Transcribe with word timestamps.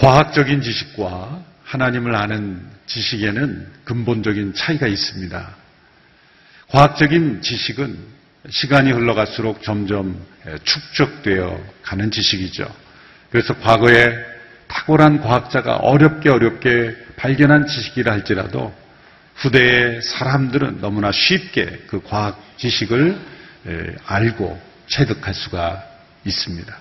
과학적인 0.00 0.62
지식과 0.62 1.44
하나님을 1.64 2.14
아는 2.14 2.66
지식에는 2.86 3.66
근본적인 3.84 4.54
차이가 4.54 4.86
있습니다. 4.86 5.56
과학적인 6.68 7.42
지식은 7.42 7.98
시간이 8.48 8.92
흘러갈수록 8.92 9.62
점점 9.62 10.18
축적되어 10.64 11.62
가는 11.82 12.10
지식이죠. 12.10 12.66
그래서 13.30 13.54
과거에 13.58 14.29
탁월한 14.70 15.20
과학자가 15.20 15.76
어렵게 15.76 16.30
어렵게 16.30 16.96
발견한 17.16 17.66
지식이라 17.66 18.12
할지라도 18.12 18.72
후대의 19.34 20.02
사람들은 20.02 20.80
너무나 20.80 21.10
쉽게 21.10 21.84
그 21.88 22.02
과학 22.02 22.40
지식을 22.56 23.18
에, 23.66 23.94
알고 24.06 24.60
체득할 24.86 25.34
수가 25.34 25.82
있습니다. 26.24 26.72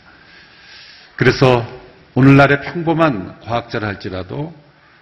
그래서 1.16 1.66
오늘날의 2.14 2.62
평범한 2.62 3.40
과학자라 3.42 3.88
할지라도 3.88 4.54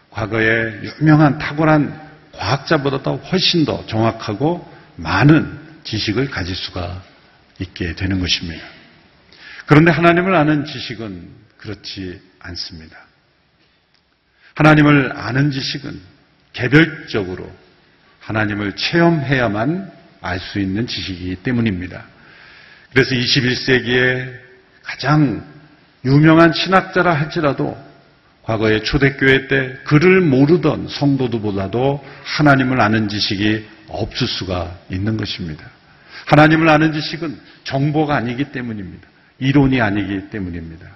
과거에 0.10 0.82
유명한 1.00 1.38
탁월한 1.38 2.08
과학자보다도 2.32 3.18
훨씬 3.18 3.66
더 3.66 3.86
정확하고 3.88 4.68
많은 4.96 5.60
지식을 5.84 6.30
가질 6.30 6.56
수가 6.56 7.02
있게 7.60 7.96
되는 7.96 8.20
것입니다. 8.20 8.64
그런데 9.66 9.92
하나님을 9.92 10.36
아는 10.36 10.66
지식은 10.66 11.47
그렇지 11.58 12.22
않습니다. 12.40 12.98
하나님을 14.56 15.14
아는 15.16 15.52
지식은 15.52 16.00
개별적으로 16.54 17.52
하나님을 18.20 18.76
체험해야만 18.76 19.92
알 20.22 20.40
수 20.40 20.60
있는 20.60 20.88
지식이기 20.88 21.38
때문입니다. 21.38 22.06
그래서 22.92 23.16
21세기에 23.16 24.34
가장 24.84 25.46
유명한 26.04 26.54
신학자라 26.54 27.14
할지라도 27.14 27.78
과거에 28.44 28.82
초대교회 28.82 29.48
때 29.48 29.78
글을 29.84 30.22
모르던 30.22 30.88
성도들보다도 30.88 32.04
하나님을 32.24 32.82
아는 32.82 33.10
지식이 33.10 33.68
없을 33.90 34.28
수가 34.28 34.78
있는 34.90 35.18
것입니다. 35.18 35.70
하나님을 36.26 36.70
아는 36.70 36.94
지식은 36.94 37.40
정보가 37.66 38.16
아니기 38.16 38.46
때문입니다. 38.46 39.08
이론이 39.40 39.82
아니기 39.82 40.30
때문입니다. 40.30 40.88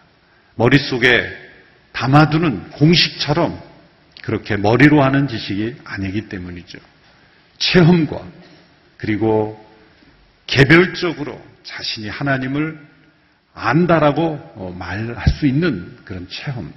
머릿속에 0.56 1.38
담아두는 1.94 2.72
공식처럼 2.72 3.62
그렇게 4.22 4.58
머리로 4.58 5.04
하는 5.04 5.28
지식이 5.28 5.78
아니기 5.84 6.30
때문이죠. 6.30 6.80
체험과 7.58 8.22
그리고 8.98 9.64
개별적으로 10.48 11.42
자신이 11.64 12.10
하나님을 12.10 12.80
안다라고 13.54 14.52
어, 14.56 14.76
말할 14.78 15.28
수 15.30 15.46
있는 15.46 15.98
그런 16.06 16.28
체험, 16.30 16.72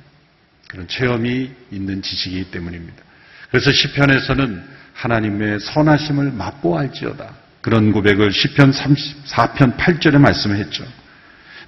그런 0.69 0.89
체험이 0.89 1.51
있는 1.71 2.03
지식이기 2.03 2.51
때문입니다. 2.51 3.03
그래서 3.51 3.71
시편에서는 3.71 4.65
하나님의 4.95 5.61
선하심을 5.61 6.33
맛보알지어다. 6.33 7.35
그런 7.61 7.93
고백을 7.93 8.33
시편 8.33 8.73
34편 8.73 9.77
8절에 9.77 10.19
말씀했죠. 10.19 10.85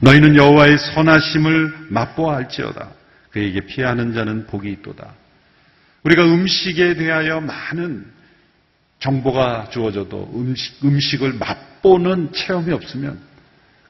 너희는 0.00 0.36
여호와의 0.36 0.78
선하심을 0.78 1.86
맛보알지어다. 1.88 2.90
그에게 3.30 3.60
피하는 3.60 4.14
자는 4.14 4.46
복이 4.46 4.70
있도다. 4.72 5.12
우리가 6.02 6.24
음식에 6.24 6.94
대하여 6.94 7.40
많은 7.40 8.06
정보가 9.00 9.68
주어져도 9.70 10.32
음식, 10.34 10.84
음식을 10.84 11.34
맛보는 11.34 12.32
체험이 12.32 12.72
없으면 12.72 13.18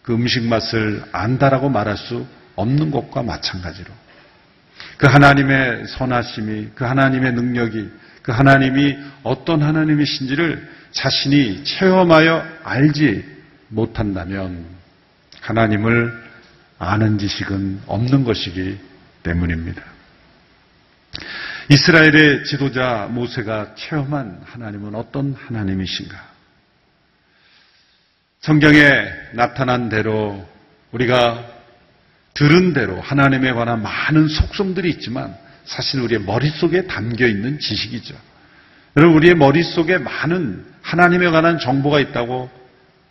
그 0.03 0.15
음식 0.15 0.45
맛을 0.45 1.03
안다라고 1.13 1.69
말할 1.69 1.97
수 1.97 2.27
없는 2.55 2.91
것과 2.91 3.23
마찬가지로 3.23 3.93
그 4.97 5.07
하나님의 5.07 5.87
선하심이, 5.89 6.71
그 6.75 6.85
하나님의 6.85 7.33
능력이, 7.33 7.89
그 8.23 8.33
하나님이 8.33 8.97
어떤 9.23 9.63
하나님이신지를 9.63 10.69
자신이 10.91 11.65
체험하여 11.65 12.45
알지 12.65 13.25
못한다면 13.69 14.65
하나님을 15.47 16.13
아는 16.79 17.19
지식은 17.19 17.83
없는 17.87 18.25
것이기 18.25 18.79
때문입니다. 19.23 19.81
이스라엘의 21.71 22.45
지도자 22.45 23.09
모세가 23.11 23.77
체험한 23.77 24.43
하나님은 24.45 24.97
어떤 24.97 25.35
하나님이신가? 25.35 26.37
성경에 28.41 28.79
나타난 29.35 29.89
대로 29.89 30.47
우리가 30.91 31.47
들은 32.35 32.73
대로 32.73 33.01
하나님에 33.01 33.53
관한 33.53 33.83
많은 33.83 34.29
속성들이 34.29 34.91
있지만 34.91 35.37
사실 35.65 36.01
우리의 36.01 36.23
머릿속에 36.23 36.87
담겨 36.87 37.27
있는 37.27 37.59
지식이죠. 37.59 38.15
여러분, 38.97 39.17
우리의 39.17 39.35
머릿속에 39.35 39.99
많은 39.99 40.65
하나님에 40.83 41.31
관한 41.31 41.59
정보가 41.59 42.01
있다고 42.01 42.51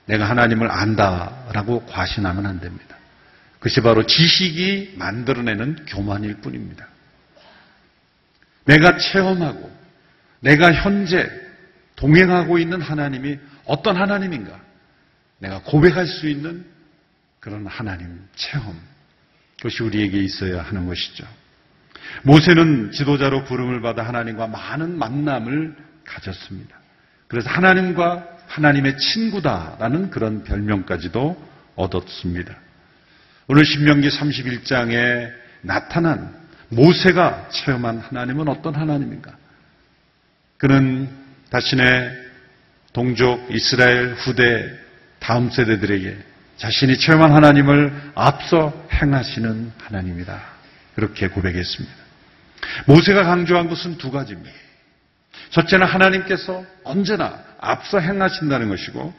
내가 0.06 0.30
하나님을 0.30 0.72
안다라고 0.72 1.86
과신하면 1.86 2.46
안 2.46 2.60
됩니다. 2.60 2.96
그것이 3.60 3.82
바로 3.82 4.06
지식이 4.06 4.96
만들어내는 4.98 5.86
교만일 5.88 6.36
뿐입니다. 6.36 6.88
내가 8.66 8.98
체험하고 8.98 9.76
내가 10.40 10.72
현재 10.74 11.30
동행하고 11.96 12.60
있는 12.60 12.82
하나님이 12.82 13.40
어떤 13.66 13.98
하나님인가? 13.98 14.60
내가 15.40 15.62
고백할 15.62 16.06
수 16.06 16.28
있는 16.28 16.66
그런 17.40 17.66
하나님 17.68 18.28
체험. 18.36 18.80
그것이 19.58 19.84
우리에게 19.84 20.20
있어야 20.20 20.62
하는 20.62 20.86
것이죠. 20.86 21.26
모세는 22.24 22.92
지도자로 22.92 23.46
부름을 23.46 23.82
받아 23.82 24.04
하나님과 24.04 24.48
많은 24.48 24.98
만남을 24.98 25.76
가졌습니다. 26.04 26.78
그래서 27.28 27.50
하나님과 27.50 28.35
하나님의 28.48 28.98
친구다라는 28.98 30.10
그런 30.10 30.44
별명까지도 30.44 31.42
얻었습니다. 31.76 32.56
오늘 33.48 33.66
신명기 33.66 34.10
31장에 34.10 35.32
나타난 35.62 36.34
모세가 36.70 37.50
체험한 37.50 38.00
하나님은 38.00 38.48
어떤 38.48 38.76
하나님인가? 38.76 39.36
그는 40.58 41.10
자신의 41.52 42.26
동족 42.94 43.54
이스라엘 43.54 44.14
후대 44.14 44.74
다음 45.20 45.50
세대들에게 45.50 46.18
자신이 46.58 46.98
체험한 46.98 47.34
하나님을 47.34 48.12
앞서 48.16 48.88
행하시는 48.94 49.74
하나님이다. 49.78 50.42
그렇게 50.96 51.28
고백했습니다. 51.28 51.96
모세가 52.86 53.24
강조한 53.24 53.68
것은 53.68 53.98
두 53.98 54.12
가지입니다. 54.12 54.65
첫째는 55.52 55.88
하나님께서 55.88 56.66
언제나 56.84 57.44
앞서 57.60 58.00
행하신다는 58.00 58.70
것이고 58.70 59.14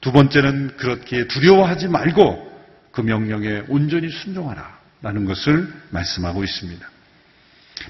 두 0.00 0.12
번째는 0.12 0.76
그렇게 0.76 1.26
두려워하지 1.26 1.88
말고 1.88 2.50
그 2.92 3.00
명령에 3.00 3.64
온전히 3.68 4.10
순종하라. 4.10 4.82
라는 5.02 5.24
것을 5.24 5.68
말씀하고 5.90 6.44
있습니다. 6.44 6.88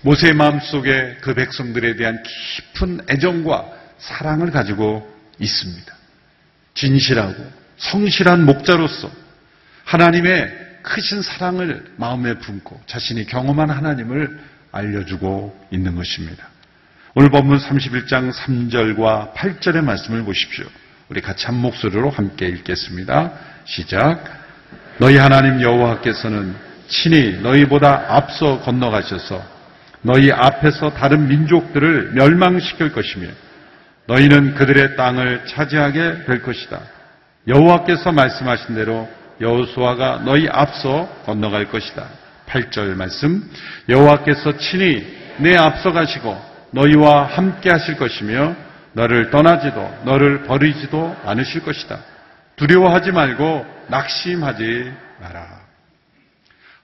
모세의 0.00 0.32
마음속에 0.32 1.18
그 1.20 1.34
백성들에 1.34 1.96
대한 1.96 2.22
깊은 2.22 3.02
애정과 3.10 3.70
사랑을 3.98 4.50
가지고 4.50 5.06
있습니다. 5.38 5.94
진실하고 6.74 7.52
성실한 7.76 8.46
목자로서 8.46 9.10
하나님의 9.84 10.78
크신 10.82 11.20
사랑을 11.20 11.92
마음에 11.96 12.38
품고 12.38 12.80
자신이 12.86 13.26
경험한 13.26 13.70
하나님을 13.70 14.40
알려주고 14.72 15.68
있는 15.70 15.94
것입니다. 15.94 16.48
오늘 17.14 17.28
본문 17.28 17.58
31장 17.58 18.32
3절과 18.32 19.34
8절의 19.34 19.84
말씀을 19.84 20.22
보십시오. 20.24 20.64
우리 21.10 21.20
같이 21.20 21.44
한 21.44 21.56
목소리로 21.56 22.08
함께 22.08 22.46
읽겠습니다. 22.46 23.32
시작. 23.66 24.24
너희 24.96 25.18
하나님 25.18 25.60
여호와께서는 25.60 26.54
친히 26.88 27.38
너희보다 27.42 28.06
앞서 28.08 28.60
건너가셔서 28.60 29.42
너희 30.00 30.32
앞에서 30.32 30.94
다른 30.94 31.28
민족들을 31.28 32.12
멸망시킬 32.14 32.92
것이며 32.92 33.28
너희는 34.06 34.54
그들의 34.54 34.96
땅을 34.96 35.44
차지하게 35.44 36.24
될 36.24 36.40
것이다. 36.40 36.80
여호와께서 37.46 38.10
말씀하신 38.10 38.74
대로 38.74 39.06
여호수아가 39.38 40.22
너희 40.24 40.48
앞서 40.48 41.10
건너갈 41.26 41.68
것이다. 41.68 42.06
8절 42.46 42.94
말씀 42.94 43.50
여호와께서 43.90 44.56
친히 44.56 45.06
내 45.40 45.54
앞서 45.58 45.92
가시고 45.92 46.51
너희와 46.72 47.24
함께 47.26 47.70
하실 47.70 47.96
것이며 47.96 48.56
너를 48.92 49.30
떠나지도 49.30 50.02
너를 50.04 50.42
버리지도 50.42 51.16
않으실 51.24 51.62
것이다. 51.62 52.00
두려워하지 52.56 53.12
말고 53.12 53.66
낙심하지 53.88 54.92
마라. 55.20 55.62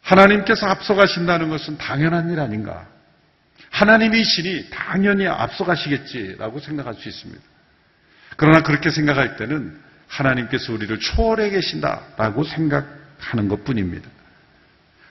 하나님께서 0.02 0.66
앞서 0.66 0.94
가신다는 0.94 1.50
것은 1.50 1.76
당연한 1.76 2.30
일 2.30 2.40
아닌가? 2.40 2.86
하나님이시니 3.70 4.70
당연히 4.70 5.26
앞서가시겠지라고 5.26 6.60
생각할 6.60 6.94
수 6.94 7.08
있습니다. 7.08 7.42
그러나 8.36 8.62
그렇게 8.62 8.90
생각할 8.90 9.36
때는 9.36 9.78
하나님께서 10.06 10.72
우리를 10.72 10.98
초월해 10.98 11.50
계신다라고 11.50 12.44
생각하는 12.44 13.48
것 13.48 13.64
뿐입니다. 13.64 14.08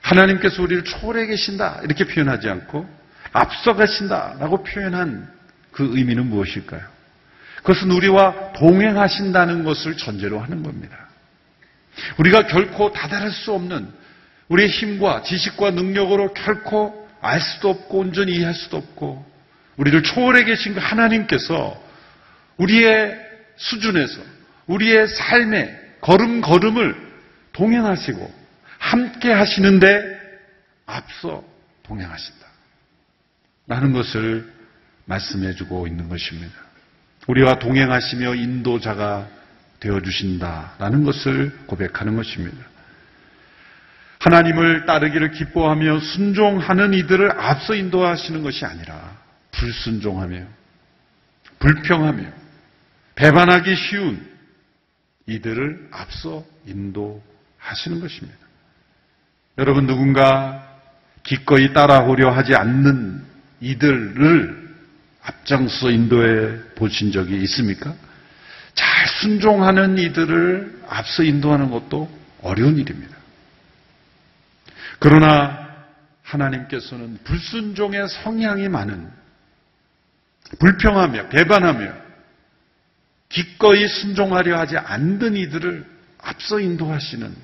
하나님께서 0.00 0.62
우리를 0.62 0.84
초월해 0.84 1.26
계신다 1.26 1.80
이렇게 1.84 2.04
표현하지 2.04 2.48
않고 2.48 2.97
앞서가신다라고 3.32 4.62
표현한 4.64 5.30
그 5.72 5.90
의미는 5.96 6.26
무엇일까요? 6.26 6.82
그것은 7.58 7.90
우리와 7.90 8.52
동행하신다는 8.52 9.64
것을 9.64 9.96
전제로 9.96 10.40
하는 10.40 10.62
겁니다. 10.62 10.96
우리가 12.18 12.46
결코 12.46 12.92
다다를 12.92 13.30
수 13.30 13.52
없는 13.52 13.92
우리의 14.48 14.68
힘과 14.68 15.22
지식과 15.22 15.72
능력으로 15.72 16.32
결코 16.32 17.08
알 17.20 17.40
수도 17.40 17.70
없고 17.70 17.98
온전히 17.98 18.36
이해할 18.36 18.54
수도 18.54 18.76
없고 18.76 19.26
우리를 19.76 20.02
초월해 20.02 20.44
계신 20.44 20.74
그 20.74 20.80
하나님께서 20.80 21.80
우리의 22.56 23.18
수준에서 23.56 24.20
우리의 24.66 25.08
삶의 25.08 25.78
걸음걸음을 26.00 27.08
동행하시고 27.52 28.32
함께 28.78 29.32
하시는데 29.32 30.18
앞서 30.86 31.44
동행하신다. 31.82 32.47
라는 33.68 33.92
것을 33.92 34.50
말씀해 35.04 35.54
주고 35.54 35.86
있는 35.86 36.08
것입니다. 36.08 36.54
우리와 37.26 37.58
동행하시며 37.58 38.34
인도자가 38.34 39.28
되어 39.80 40.00
주신다라는 40.00 41.04
것을 41.04 41.56
고백하는 41.66 42.16
것입니다. 42.16 42.56
하나님을 44.18 44.86
따르기를 44.86 45.30
기뻐하며 45.30 46.00
순종하는 46.00 46.94
이들을 46.94 47.30
앞서 47.38 47.74
인도하시는 47.74 48.42
것이 48.42 48.64
아니라 48.64 49.16
불순종하며 49.52 50.44
불평하며 51.60 52.24
배반하기 53.14 53.76
쉬운 53.76 54.26
이들을 55.26 55.88
앞서 55.92 56.44
인도하시는 56.66 58.00
것입니다. 58.00 58.38
여러분 59.58 59.86
누군가 59.86 60.66
기꺼이 61.22 61.72
따라오려 61.72 62.30
하지 62.30 62.54
않는 62.54 63.24
이들을 63.60 64.68
앞장서 65.22 65.90
인도해 65.90 66.58
보신 66.74 67.12
적이 67.12 67.42
있습니까? 67.42 67.94
잘 68.74 69.08
순종하는 69.20 69.98
이들을 69.98 70.82
앞서 70.88 71.22
인도하는 71.22 71.70
것도 71.70 72.08
어려운 72.42 72.78
일입니다. 72.78 73.16
그러나 74.98 75.68
하나님께서는 76.22 77.18
불순종의 77.24 78.08
성향이 78.08 78.68
많은 78.68 79.10
불평하며 80.58 81.28
배반하며 81.28 81.92
기꺼이 83.28 83.86
순종하려 83.86 84.58
하지 84.58 84.78
않는 84.78 85.36
이들을 85.36 85.84
앞서 86.18 86.60
인도하시는 86.60 87.34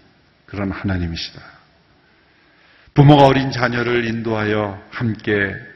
그런 0.47 0.71
하나님이시다. 0.71 1.43
부모가 2.95 3.27
어린 3.27 3.51
자녀를 3.51 4.07
인도하여 4.07 4.83
함께 4.91 5.74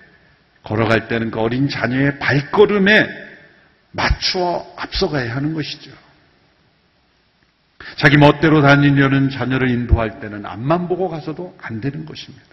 걸어갈 0.68 1.08
때는 1.08 1.30
그 1.30 1.40
어린 1.40 1.68
자녀의 1.68 2.18
발걸음에 2.18 3.08
맞추어 3.92 4.74
앞서가야 4.76 5.34
하는 5.34 5.54
것이죠. 5.54 5.90
자기 7.96 8.18
멋대로 8.18 8.60
다니려는 8.60 9.30
자녀를 9.30 9.70
인도할 9.70 10.20
때는 10.20 10.44
앞만 10.44 10.88
보고 10.88 11.08
가서도 11.08 11.56
안 11.60 11.80
되는 11.80 12.04
것입니다. 12.04 12.44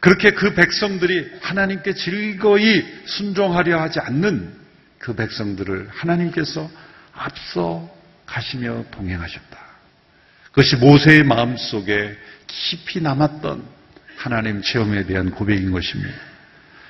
그렇게 0.00 0.32
그 0.32 0.54
백성들이 0.54 1.38
하나님께 1.40 1.94
즐거이 1.94 2.84
순종하려 3.06 3.80
하지 3.80 4.00
않는 4.00 4.52
그 4.98 5.14
백성들을 5.14 5.88
하나님께서 5.90 6.68
앞서 7.12 7.88
가시며 8.26 8.84
동행하셨다. 8.90 9.58
그것이 10.46 10.76
모세의 10.76 11.22
마음 11.22 11.56
속에 11.56 12.16
깊이 12.48 13.00
남았던 13.00 13.62
하나님 14.16 14.62
체험에 14.62 15.04
대한 15.04 15.30
고백인 15.30 15.70
것입니다. 15.70 16.27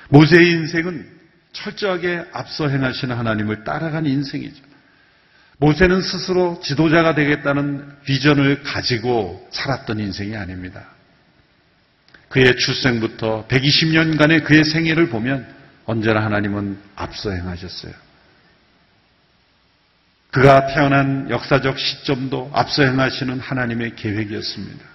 모세의 0.09 0.51
인생은 0.51 1.07
철저하게 1.53 2.25
앞서 2.31 2.67
행하시는 2.67 3.15
하나님을 3.15 3.63
따라간 3.63 4.05
인생이죠. 4.05 4.69
모세는 5.57 6.01
스스로 6.01 6.59
지도자가 6.63 7.15
되겠다는 7.15 7.85
비전을 8.05 8.63
가지고 8.63 9.47
살았던 9.51 9.99
인생이 9.99 10.35
아닙니다. 10.35 10.85
그의 12.29 12.57
출생부터 12.57 13.47
120년간의 13.47 14.43
그의 14.45 14.63
생애를 14.63 15.09
보면 15.09 15.47
언제나 15.85 16.23
하나님은 16.23 16.77
앞서 16.95 17.31
행하셨어요. 17.31 17.91
그가 20.31 20.67
태어난 20.67 21.29
역사적 21.29 21.79
시점도 21.79 22.51
앞서 22.53 22.83
행하시는 22.83 23.39
하나님의 23.39 23.95
계획이었습니다. 23.95 24.85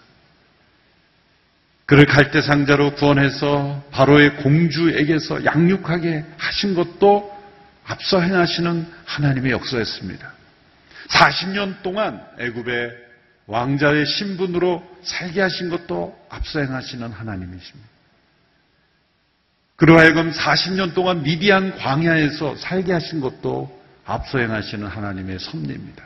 그를 1.87 2.07
갈대 2.07 2.41
상자로 2.41 2.95
구원해서 2.95 3.85
바로의 3.91 4.37
공주에게서 4.37 5.45
양육하게 5.45 6.25
하신 6.39 6.75
것도 6.75 7.35
앞서 7.85 8.21
행하시는 8.21 8.91
하나님의 9.05 9.53
역사였습니다. 9.53 10.33
40년 11.09 11.83
동안 11.83 12.25
애굽의 12.39 13.05
왕자의 13.47 14.07
신분으로 14.07 14.83
살게 15.03 15.43
하신 15.43 15.69
것도 15.69 16.19
앞서 16.31 16.61
행하시는 16.61 17.11
하나님이십니다. 17.11 17.95
그로 19.77 19.99
하여금 19.99 20.31
40년 20.31 20.95
동안 20.95 21.23
미디안 21.23 21.77
광야에서 21.77 22.57
살게 22.57 22.93
하신 22.93 23.21
것도 23.21 23.83
앞서 24.07 24.39
행하시는 24.39 24.87
하나님의 24.87 25.39
섭리입니다. 25.39 26.05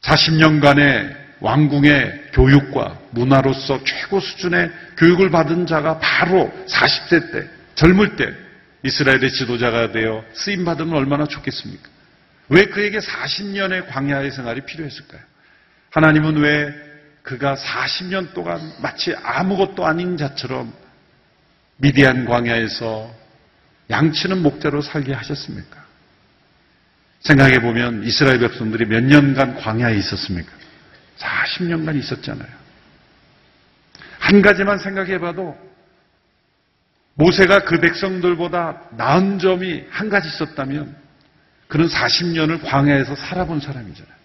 40년간의 0.00 1.27
왕궁의 1.40 2.30
교육과 2.32 2.98
문화로서 3.10 3.82
최고 3.84 4.20
수준의 4.20 4.70
교육을 4.96 5.30
받은 5.30 5.66
자가 5.66 5.98
바로 5.98 6.52
40세 6.66 7.32
때, 7.32 7.48
젊을 7.74 8.16
때 8.16 8.32
이스라엘의 8.82 9.30
지도자가 9.32 9.92
되어 9.92 10.24
쓰임 10.32 10.64
받으면 10.64 10.94
얼마나 10.94 11.26
좋겠습니까? 11.26 11.88
왜 12.48 12.66
그에게 12.66 12.98
40년의 12.98 13.88
광야의 13.88 14.30
생활이 14.30 14.62
필요했을까요? 14.62 15.20
하나님은 15.90 16.36
왜 16.38 16.74
그가 17.22 17.56
40년 17.56 18.32
동안 18.32 18.60
마치 18.80 19.14
아무것도 19.14 19.84
아닌 19.84 20.16
자처럼 20.16 20.72
미디안 21.76 22.24
광야에서 22.24 23.14
양치는 23.90 24.42
목자로 24.42 24.82
살게 24.82 25.12
하셨습니까? 25.12 25.84
생각해 27.20 27.60
보면 27.60 28.04
이스라엘 28.04 28.38
백성들이 28.38 28.86
몇 28.86 29.02
년간 29.02 29.56
광야에 29.56 29.96
있었습니까? 29.96 30.57
40년간 31.18 31.96
있었잖아요. 31.96 32.48
한 34.18 34.42
가지만 34.42 34.78
생각해 34.78 35.18
봐도 35.18 35.56
모세가 37.14 37.64
그 37.64 37.80
백성들보다 37.80 38.82
나은 38.96 39.38
점이 39.38 39.84
한 39.90 40.08
가지 40.08 40.28
있었다면 40.28 40.96
그는 41.66 41.86
40년을 41.88 42.64
광야에서 42.64 43.14
살아본 43.16 43.60
사람이잖아요. 43.60 44.18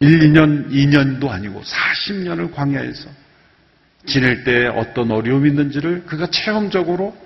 1, 0.00 0.18
2년, 0.20 0.70
2년도 0.70 1.28
아니고 1.28 1.62
40년을 1.62 2.52
광야에서 2.52 3.08
지낼 4.06 4.44
때 4.44 4.66
어떤 4.66 5.10
어려움이 5.10 5.48
있는지를 5.50 6.06
그가 6.06 6.26
체험적으로 6.28 7.16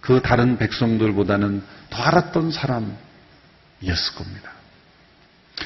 그 0.00 0.20
다른 0.20 0.58
백성들보다는 0.58 1.62
더 1.90 2.02
알았던 2.02 2.50
사람이었을 2.50 4.14
겁니다. 4.16 4.52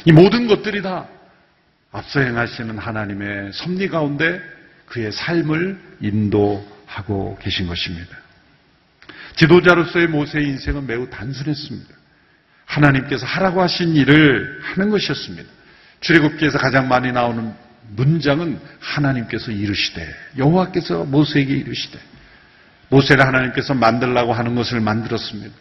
이 0.04 0.12
모든 0.12 0.46
것들이 0.46 0.82
다 0.82 1.08
앞서 1.92 2.20
행하시는 2.20 2.78
하나님의 2.78 3.52
섭리 3.52 3.88
가운데 3.88 4.40
그의 4.86 5.12
삶을 5.12 5.78
인도하고 6.00 7.38
계신 7.40 7.66
것입니다. 7.66 8.16
지도자로서의 9.36 10.08
모세의 10.08 10.46
인생은 10.48 10.86
매우 10.86 11.08
단순했습니다. 11.08 11.94
하나님께서 12.64 13.26
하라고 13.26 13.60
하신 13.60 13.94
일을 13.94 14.60
하는 14.62 14.90
것이었습니다. 14.90 15.48
출애굽기에서 16.00 16.58
가장 16.58 16.88
많이 16.88 17.12
나오는 17.12 17.52
문장은 17.94 18.58
하나님께서 18.80 19.50
이르시되 19.50 20.08
여호와께서 20.38 21.04
모세에게 21.04 21.54
이르시되 21.54 21.98
모세를 22.88 23.26
하나님께서 23.26 23.74
만들라고 23.74 24.32
하는 24.32 24.54
것을 24.54 24.80
만들었습니다. 24.80 25.54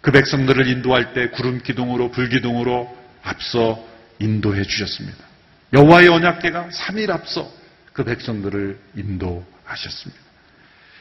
그 0.00 0.12
백성들을 0.12 0.68
인도할 0.68 1.14
때 1.14 1.30
구름 1.30 1.60
기둥으로 1.60 2.10
불 2.10 2.28
기둥으로 2.28 2.96
앞서 3.22 3.84
인도해 4.18 4.62
주셨습니다. 4.62 5.25
여호와의 5.72 6.08
언약궤가 6.08 6.68
3일 6.68 7.10
앞서 7.10 7.50
그 7.92 8.04
백성들을 8.04 8.78
인도하셨습니다. 8.94 10.22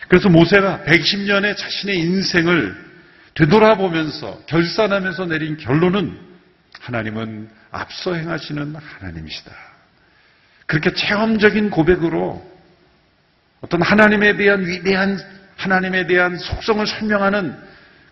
그래서 0.07 0.29
모세가 0.29 0.83
110년의 0.85 1.57
자신의 1.57 1.99
인생을 1.99 2.85
되돌아보면서 3.33 4.43
결산하면서 4.47 5.25
내린 5.25 5.57
결론은 5.57 6.17
하나님은 6.79 7.49
앞서 7.71 8.13
행하시는 8.13 8.75
하나님이시다. 8.75 9.51
그렇게 10.67 10.93
체험적인 10.93 11.69
고백으로 11.69 12.55
어떤 13.61 13.81
하나님에 13.81 14.37
대한 14.37 14.65
위대한 14.65 15.19
하나님에 15.57 16.05
대한 16.07 16.37
속성을 16.37 16.85
설명하는 16.85 17.57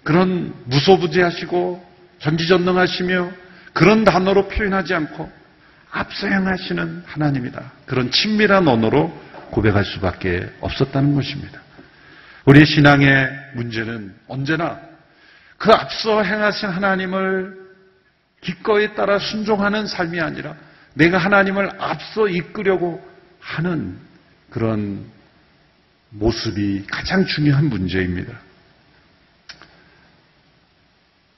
그런 0.04 0.54
무소부지하시고 0.66 1.94
전지전능하시며 2.20 3.32
그런 3.74 4.04
단어로 4.04 4.48
표현하지 4.48 4.94
않고 4.94 5.32
앞서 5.94 6.28
향하시는 6.28 7.04
하나님이다. 7.06 7.72
그런 7.86 8.10
친밀한 8.10 8.68
언어로 8.68 9.16
고백할 9.52 9.86
수밖에 9.86 10.52
없었다는 10.60 11.14
것입니다. 11.14 11.62
우리 12.46 12.66
신앙의 12.66 13.30
문제는 13.54 14.16
언제나 14.28 14.82
그 15.58 15.72
앞서 15.72 16.24
행하신 16.24 16.70
하나님을 16.70 17.62
기꺼이 18.42 18.96
따라 18.96 19.20
순종하는 19.20 19.86
삶이 19.86 20.20
아니라 20.20 20.56
내가 20.96 21.20
하나님을 21.20 21.72
앞서 21.80 22.28
이끌려고 22.28 23.08
하는 23.40 23.98
그런 24.50 25.06
모습이 26.10 26.86
가장 26.90 27.26
중요한 27.26 27.66
문제입니다. 27.70 28.34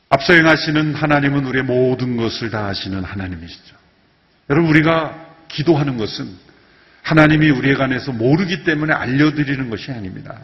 앞서 0.09 0.33
행하시는 0.33 0.95
하나님은 0.95 1.45
우리의 1.45 1.65
모든 1.65 2.15
것을 2.15 2.49
다 2.49 2.67
아시는 2.67 3.03
하나님이시죠. 3.03 3.84
여러분, 4.49 4.69
우리가 4.69 5.25
기도하는 5.47 5.97
것은 5.97 6.45
하나님이 7.01 7.49
우리에 7.51 7.75
관해서 7.75 8.11
모르기 8.11 8.63
때문에 8.63 8.93
알려드리는 8.93 9.69
것이 9.69 9.91
아닙니다. 9.91 10.39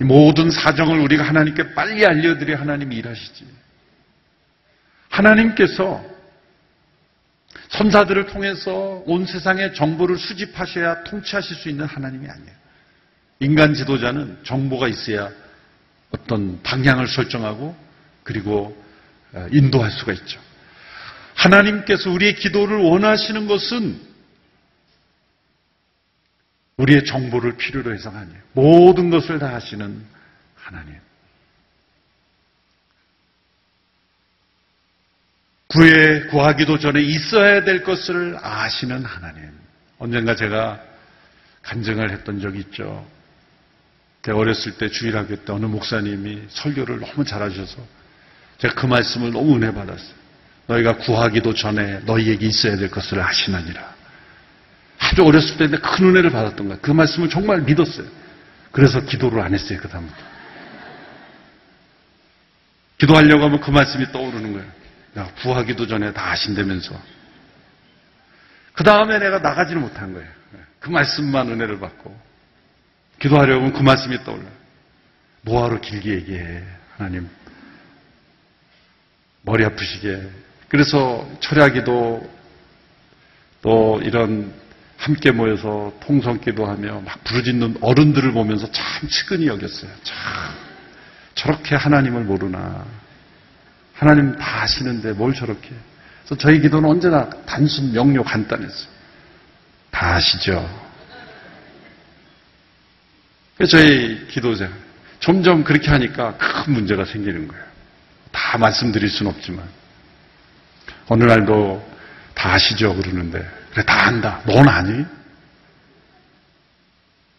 이 0.00 0.04
모든 0.04 0.50
사정을 0.50 1.00
우리가 1.00 1.24
하나님께 1.24 1.74
빨리 1.74 2.04
알려드려 2.04 2.56
하나님이 2.58 2.96
일하시지. 2.96 3.46
하나님께서 5.08 6.04
선사들을 7.68 8.26
통해서 8.26 9.02
온 9.06 9.26
세상의 9.26 9.74
정보를 9.74 10.18
수집하셔야 10.18 11.04
통치하실 11.04 11.56
수 11.56 11.68
있는 11.68 11.86
하나님이 11.86 12.28
아니에요. 12.28 12.56
인간 13.40 13.74
지도자는 13.74 14.38
정보가 14.44 14.88
있어야 14.88 15.30
어떤 16.10 16.62
방향을 16.62 17.08
설정하고 17.08 17.76
그리고 18.22 18.76
어, 19.32 19.46
인도할 19.50 19.90
수가 19.90 20.12
있죠. 20.12 20.40
하나님께서 21.36 22.10
우리의 22.10 22.34
기도를 22.34 22.78
원하시는 22.78 23.46
것은 23.46 24.00
우리의 26.78 27.04
정보를 27.04 27.56
필요로 27.56 27.94
해서가 27.94 28.18
아니에요. 28.18 28.40
모든 28.52 29.10
것을 29.10 29.38
다 29.38 29.54
하시는 29.54 30.04
하나님. 30.54 30.94
구해 35.68 36.26
구하기도 36.28 36.78
전에 36.78 37.02
있어야 37.02 37.64
될 37.64 37.82
것을 37.82 38.38
아시는 38.40 39.04
하나님. 39.04 39.50
언젠가 39.98 40.34
제가 40.34 40.82
간증을 41.62 42.10
했던 42.12 42.40
적이 42.40 42.60
있죠. 42.60 43.06
제가 44.22 44.38
어렸을 44.38 44.76
때 44.76 44.88
주일학교 44.88 45.36
때 45.36 45.52
어느 45.52 45.66
목사님이 45.66 46.44
설교를 46.48 47.00
너무 47.00 47.24
잘하셔서 47.24 47.78
제가 48.58 48.74
그 48.74 48.86
말씀을 48.86 49.32
너무 49.32 49.56
은혜 49.56 49.72
받았어요. 49.72 50.25
너희가 50.66 50.96
구하기도 50.96 51.54
전에 51.54 52.00
너희에게 52.00 52.46
있어야 52.46 52.76
될 52.76 52.90
것을 52.90 53.20
아시느니라. 53.20 53.94
아주 54.98 55.24
어렸을 55.24 55.56
때인데 55.58 55.78
큰 55.78 56.06
은혜를 56.06 56.30
받았던 56.30 56.68
거예요. 56.68 56.80
그 56.82 56.90
말씀을 56.90 57.28
정말 57.28 57.60
믿었어요. 57.62 58.06
그래서 58.72 59.00
기도를 59.00 59.40
안 59.40 59.54
했어요, 59.54 59.78
그 59.80 59.88
다음부터. 59.88 60.18
기도하려고 62.98 63.44
하면 63.44 63.60
그 63.60 63.70
말씀이 63.70 64.10
떠오르는 64.10 64.52
거예요. 64.52 64.66
야, 65.18 65.30
구하기도 65.42 65.86
전에 65.86 66.12
다 66.12 66.30
아신다면서. 66.30 67.00
그 68.72 68.84
다음에 68.84 69.18
내가 69.18 69.38
나가지를 69.38 69.80
못한 69.80 70.12
거예요. 70.12 70.28
그 70.80 70.90
말씀만 70.90 71.48
은혜를 71.48 71.78
받고. 71.78 72.18
기도하려고 73.18 73.60
하면 73.60 73.72
그 73.72 73.82
말씀이 73.82 74.22
떠올라요. 74.24 74.50
뭐하러 75.42 75.80
길게 75.80 76.10
얘기해, 76.10 76.64
하나님. 76.96 77.28
머리 79.42 79.64
아프시게. 79.64 80.45
그래서 80.68 81.28
철야기도 81.40 82.28
또 83.62 84.00
이런 84.02 84.52
함께 84.96 85.30
모여서 85.30 85.92
통성기도 86.00 86.66
하며 86.66 87.00
막 87.00 87.22
부르짖는 87.24 87.78
어른들을 87.80 88.32
보면서 88.32 88.70
참 88.72 89.08
측은히 89.08 89.46
여겼어요. 89.46 89.90
참 90.02 90.16
저렇게 91.34 91.74
하나님을 91.76 92.24
모르나. 92.24 92.84
하나님 93.92 94.36
다 94.36 94.62
아시는데 94.62 95.12
뭘 95.12 95.34
저렇게. 95.34 95.70
그래서 96.24 96.36
저희 96.38 96.60
기도는 96.60 96.88
언제나 96.88 97.28
단순, 97.46 97.92
명료, 97.92 98.22
간단했어요. 98.24 98.88
다 99.90 100.14
아시죠? 100.14 100.86
그래서 103.56 103.78
저희 103.78 104.26
기도자 104.28 104.68
점점 105.20 105.64
그렇게 105.64 105.90
하니까 105.90 106.36
큰 106.36 106.74
문제가 106.74 107.04
생기는 107.04 107.48
거예요. 107.48 107.64
다 108.32 108.58
말씀드릴 108.58 109.08
수는 109.08 109.32
없지만 109.32 109.66
어느 111.08 111.24
날도 111.24 111.86
다 112.34 112.54
아시죠 112.54 112.94
그러는데 112.94 113.48
그래 113.72 113.84
다 113.84 114.06
안다. 114.06 114.42
넌 114.46 114.68
아니? 114.68 115.04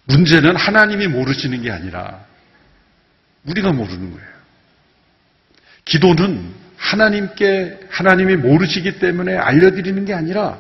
문제는 0.06 0.56
하나님이 0.56 1.08
모르시는 1.08 1.62
게 1.62 1.72
아니라 1.72 2.20
우리가 3.46 3.74
모르는 3.74 4.12
거예요. 4.12 4.28
기도는 5.86 6.54
하나님께 6.78 7.80
하나님이 7.90 8.36
모르시기 8.36 9.00
때문에 9.00 9.36
알려드리는 9.36 10.06
게 10.06 10.14
아니라 10.14 10.60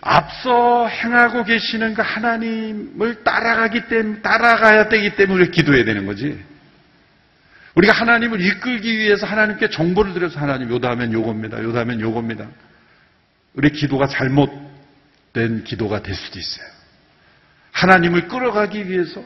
앞서 0.00 0.86
행하고 0.86 1.44
계시는 1.44 1.94
그 1.94 2.02
하나님을 2.02 3.24
따라가기 3.24 3.88
때문에 3.88 4.20
따라가야 4.20 4.88
되기 4.88 5.16
때문에 5.16 5.48
기도해야 5.48 5.84
되는 5.84 6.06
거지. 6.06 6.38
우리가 7.76 7.92
하나님을 7.92 8.40
이끌기 8.40 8.98
위해서 8.98 9.26
하나님께 9.26 9.68
정보를 9.68 10.14
드려서 10.14 10.40
하나님 10.40 10.70
요다 10.70 10.90
하면 10.90 11.12
요겁니다. 11.12 11.62
요다 11.62 11.80
하면 11.80 12.00
요겁니다. 12.00 12.48
우리 13.52 13.70
기도가 13.70 14.06
잘못된 14.06 15.64
기도가 15.64 16.02
될 16.02 16.14
수도 16.14 16.38
있어요. 16.38 16.66
하나님을 17.72 18.28
끌어가기 18.28 18.88
위해서 18.88 19.22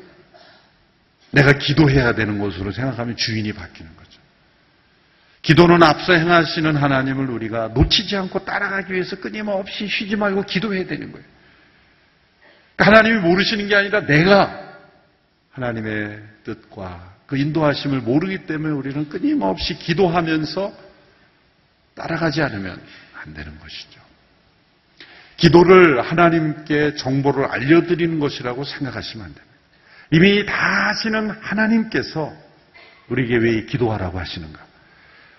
내가 1.30 1.52
기도해야 1.52 2.14
되는 2.14 2.40
것으로 2.40 2.73
생각하면 2.73 3.16
주인이 3.16 3.52
바뀌는 3.52 3.97
거죠. 3.97 4.21
기도는 5.42 5.83
앞서 5.85 6.12
행하시는 6.12 6.75
하나님을 6.75 7.30
우리가 7.30 7.69
놓치지 7.69 8.16
않고 8.16 8.45
따라가기 8.45 8.92
위해서 8.92 9.14
끊임없이 9.14 9.87
쉬지 9.87 10.16
말고 10.16 10.42
기도해야 10.42 10.87
되는 10.87 11.12
거예요. 11.12 11.26
그러니까 12.75 12.99
하나님이 12.99 13.21
모르시는 13.21 13.69
게 13.69 13.76
아니라 13.76 14.00
내가 14.00 14.76
하나님의 15.52 16.21
뜻과 16.45 17.20
그 17.31 17.37
인도하심을 17.37 18.01
모르기 18.01 18.47
때문에 18.47 18.75
우리는 18.75 19.09
끊임없이 19.09 19.79
기도하면서 19.79 20.77
따라가지 21.95 22.43
않으면 22.43 22.83
안 23.23 23.35
되는 23.35 23.57
것이죠. 23.61 24.01
기도를 25.37 26.03
하나님께 26.03 26.97
정보를 26.97 27.45
알려드리는 27.45 28.19
것이라고 28.19 28.65
생각하시면 28.65 29.27
안 29.27 29.33
됩니다. 29.33 29.57
이미 30.11 30.45
다 30.45 30.89
아시는 30.91 31.31
하나님께서 31.31 32.35
우리에게 33.11 33.37
왜 33.37 33.65
기도하라고 33.65 34.19
하시는가? 34.19 34.59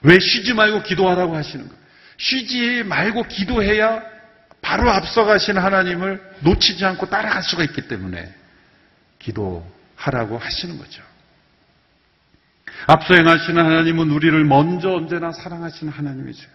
왜 0.03 0.17
쉬지 0.17 0.53
말고 0.53 0.83
기도하라고 0.83 1.35
하시는가? 1.35 1.75
쉬지 2.15 2.83
말고 2.83 3.23
기도해야 3.23 4.01
바로 4.61 4.89
앞서가신 4.89 5.57
하나님을 5.57 6.21
놓치지 6.39 6.85
않고 6.85 7.09
따라갈 7.09 7.43
수가 7.43 7.65
있기 7.65 7.89
때문에 7.89 8.33
기도하라고 9.19 10.37
하시는 10.37 10.77
거죠. 10.77 11.10
앞서 12.87 13.13
행하시는 13.15 13.63
하나님은 13.63 14.09
우리를 14.11 14.43
먼저 14.45 14.91
언제나 14.91 15.31
사랑하시는 15.31 15.91
하나님이죠. 15.91 16.49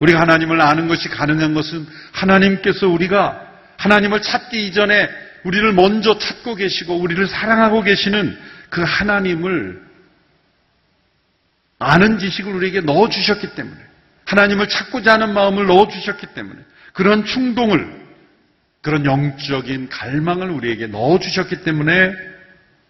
우리가 0.00 0.20
하나님을 0.20 0.60
아는 0.60 0.88
것이 0.88 1.08
가능한 1.08 1.54
것은 1.54 1.86
하나님께서 2.12 2.88
우리가 2.88 3.40
하나님을 3.78 4.22
찾기 4.22 4.66
이전에 4.66 5.08
우리를 5.44 5.72
먼저 5.72 6.18
찾고 6.18 6.54
계시고 6.54 6.96
우리를 6.96 7.26
사랑하고 7.26 7.82
계시는 7.82 8.38
그 8.70 8.82
하나님을 8.82 9.82
아는 11.78 12.18
지식을 12.18 12.52
우리에게 12.54 12.80
넣어주셨기 12.80 13.54
때문에 13.54 13.76
하나님을 14.24 14.68
찾고자 14.68 15.14
하는 15.14 15.34
마음을 15.34 15.66
넣어주셨기 15.66 16.28
때문에 16.28 16.60
그런 16.92 17.24
충동을 17.24 18.02
그런 18.82 19.04
영적인 19.04 19.88
갈망을 19.88 20.50
우리에게 20.50 20.88
넣어주셨기 20.88 21.62
때문에 21.62 22.31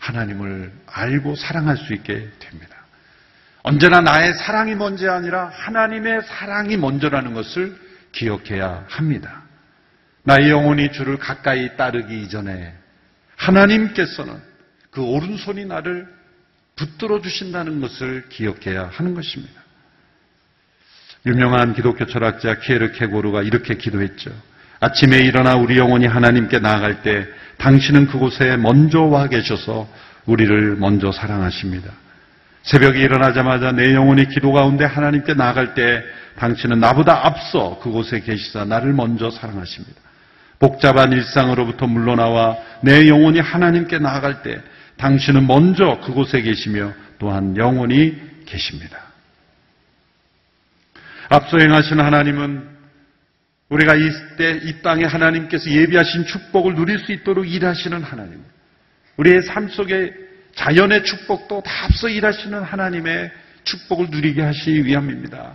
하나님을 0.02 0.72
알고 0.86 1.36
사랑할 1.36 1.76
수 1.76 1.94
있게 1.94 2.28
됩니다. 2.40 2.76
언제나 3.62 4.00
나의 4.00 4.34
사랑이 4.34 4.74
먼저 4.74 5.12
아니라 5.12 5.46
하나님의 5.54 6.22
사랑이 6.24 6.76
먼저라는 6.76 7.34
것을 7.34 7.76
기억해야 8.10 8.84
합니다. 8.88 9.42
나의 10.24 10.50
영혼이 10.50 10.90
주를 10.90 11.18
가까이 11.18 11.76
따르기 11.76 12.20
이전에 12.22 12.74
하나님께서는 13.36 14.42
그 14.90 15.02
오른손이 15.02 15.66
나를 15.66 16.08
붙들어 16.74 17.20
주신다는 17.20 17.80
것을 17.80 18.28
기억해야 18.28 18.90
하는 18.92 19.14
것입니다. 19.14 19.62
유명한 21.26 21.74
기독교 21.74 22.06
철학자 22.06 22.58
키에르 22.58 22.90
케고르가 22.92 23.42
이렇게 23.42 23.76
기도했죠. 23.76 24.32
아침에 24.80 25.18
일어나 25.18 25.54
우리 25.54 25.78
영혼이 25.78 26.06
하나님께 26.06 26.58
나아갈 26.58 27.02
때 27.02 27.28
당신은 27.58 28.06
그곳에 28.06 28.56
먼저 28.56 29.02
와 29.02 29.28
계셔서 29.28 29.88
우리를 30.26 30.76
먼저 30.76 31.12
사랑하십니다. 31.12 31.90
새벽에 32.62 33.00
일어나자마자 33.00 33.72
내 33.72 33.94
영혼이 33.94 34.28
기도 34.28 34.52
가운데 34.52 34.84
하나님께 34.84 35.34
나아갈 35.34 35.74
때 35.74 36.02
당신은 36.36 36.80
나보다 36.80 37.26
앞서 37.26 37.78
그곳에 37.80 38.20
계시사 38.20 38.64
나를 38.64 38.92
먼저 38.92 39.30
사랑하십니다. 39.30 40.00
복잡한 40.58 41.12
일상으로부터 41.12 41.88
물러나와 41.88 42.56
내 42.82 43.08
영혼이 43.08 43.40
하나님께 43.40 43.98
나아갈 43.98 44.42
때 44.42 44.60
당신은 44.96 45.46
먼저 45.46 45.98
그곳에 46.04 46.40
계시며 46.40 46.92
또한 47.18 47.56
영원히 47.56 48.16
계십니다. 48.46 48.98
앞서 51.28 51.58
행하신 51.58 51.98
하나님은 51.98 52.68
우리가 53.72 53.94
이때 53.94 54.60
이 54.64 54.82
땅에 54.82 55.04
하나님께서 55.04 55.70
예비하신 55.70 56.26
축복을 56.26 56.74
누릴 56.74 56.98
수 56.98 57.10
있도록 57.10 57.50
일하시는 57.50 58.02
하나님. 58.02 58.44
우리의 59.16 59.42
삶 59.42 59.68
속에 59.68 60.12
자연의 60.54 61.04
축복도 61.04 61.62
다 61.62 61.84
앞서 61.84 62.10
일하시는 62.10 62.62
하나님의 62.62 63.32
축복을 63.64 64.10
누리게 64.10 64.42
하시기 64.42 64.84
위함입니다. 64.84 65.54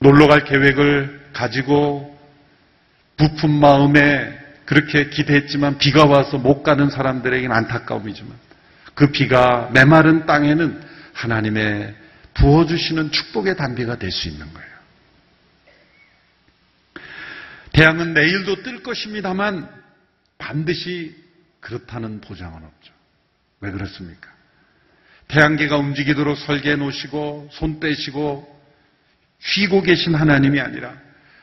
놀러 0.00 0.26
갈 0.26 0.44
계획을 0.44 1.30
가지고 1.32 2.18
부푼 3.16 3.52
마음에 3.52 4.36
그렇게 4.64 5.10
기대했지만 5.10 5.78
비가 5.78 6.06
와서 6.06 6.38
못 6.38 6.64
가는 6.64 6.90
사람들에게는 6.90 7.54
안타까움이지만 7.54 8.36
그 8.94 9.12
비가 9.12 9.70
메마른 9.72 10.26
땅에는 10.26 10.93
하나님의 11.14 11.94
부어주시는 12.34 13.10
축복의 13.12 13.56
단비가 13.56 13.96
될 13.98 14.10
수 14.10 14.28
있는 14.28 14.52
거예요. 14.52 14.74
태양은 17.72 18.14
내일도 18.14 18.62
뜰 18.62 18.82
것입니다만 18.82 19.68
반드시 20.38 21.14
그렇다는 21.60 22.20
보장은 22.20 22.62
없죠. 22.62 22.92
왜 23.60 23.70
그렇습니까? 23.70 24.28
태양계가 25.28 25.76
움직이도록 25.78 26.36
설계해 26.38 26.76
놓으시고 26.76 27.48
손 27.52 27.80
떼시고 27.80 28.52
쉬고 29.40 29.82
계신 29.82 30.14
하나님이 30.14 30.60
아니라 30.60 30.94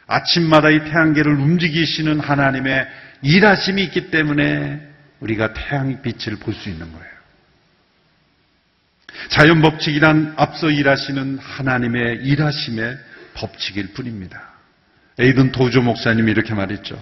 아침마다 0.08 0.70
이 0.70 0.84
태양계를 0.86 1.34
움직이시는 1.34 2.20
하나님의 2.20 2.88
일하심이 3.24 3.84
있기 3.84 4.12
때문에 4.12 4.90
우리가 5.20 5.54
태양 5.54 6.01
빛을 6.01 6.38
볼 6.38 6.54
수 6.54 6.70
있는 6.70 6.92
거예요. 6.92 7.11
자연 9.30 9.62
법칙이란 9.62 10.34
앞서 10.38 10.70
일하시는 10.70 11.40
하나님의 11.40 12.24
일하심의 12.24 12.98
법칙일 13.34 13.94
뿐입니다. 13.94 14.50
에이든 15.20 15.51
도조 15.51 15.82
목사님이 15.82 16.32
이렇게 16.32 16.54
말했죠. 16.54 17.01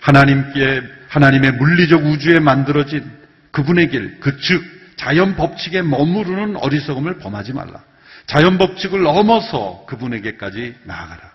하나님께 0.00 0.82
하나님의 1.08 1.52
물리적 1.52 2.04
우주에 2.04 2.40
만들어진 2.40 3.10
그분의 3.50 3.90
길, 3.90 4.20
그 4.20 4.38
즉 4.40 4.62
자연 4.96 5.34
법칙에 5.34 5.80
머무르는 5.80 6.56
어리석음을 6.56 7.18
범하지 7.18 7.54
말라. 7.54 7.82
자연 8.26 8.58
법칙을 8.58 9.02
넘어서 9.02 9.84
그분에게까지 9.86 10.74
나아가라. 10.84 11.32